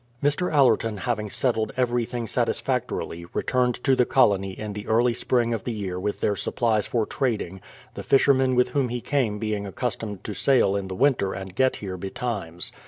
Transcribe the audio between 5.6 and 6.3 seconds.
the year with THE